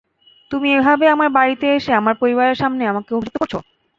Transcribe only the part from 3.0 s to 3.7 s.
অভিযুক্ত করছো?